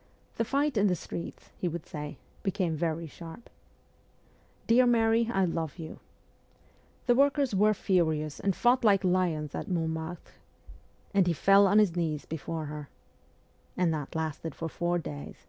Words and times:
'The 0.38 0.44
fight 0.44 0.76
in 0.76 0.88
the 0.88 0.96
streets,' 0.96 1.50
he 1.56 1.68
would 1.68 1.86
say,' 1.86 2.18
became 2.48 2.74
very 2.74 3.06
sharp.'... 3.06 3.48
'Dear 4.66 4.86
Mary, 4.86 5.30
I 5.32 5.44
love 5.44 5.78
you.'...' 5.78 6.00
The 7.06 7.14
workers 7.14 7.54
were 7.54 7.72
furious 7.72 8.40
and 8.40 8.56
fought 8.56 8.82
like 8.82 9.04
lions 9.04 9.54
at 9.54 9.68
Montmartre,'... 9.68 10.32
'and 11.14 11.28
he 11.28 11.32
fell 11.32 11.68
on 11.68 11.78
his 11.78 11.94
knees 11.94 12.26
before 12.26 12.64
her,'... 12.64 12.88
'and 13.76 13.94
that 13.94 14.16
lasted 14.16 14.56
for 14.56 14.68
four 14.68 14.98
days. 14.98 15.46